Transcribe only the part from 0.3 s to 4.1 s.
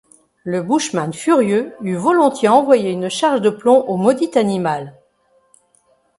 Le bushman, furieux, eût volontiers envoyé une charge de plomb au